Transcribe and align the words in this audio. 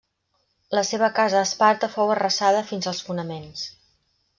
La 0.77 0.83
seva 0.93 1.11
casa 1.19 1.39
a 1.41 1.45
Esparta 1.49 1.91
fou 1.99 2.17
arrasada 2.17 2.67
fins 2.73 2.93
als 2.95 3.07
fonaments. 3.11 3.73